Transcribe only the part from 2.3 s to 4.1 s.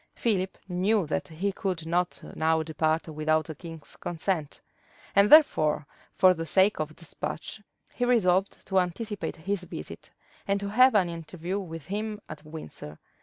now depart without the king's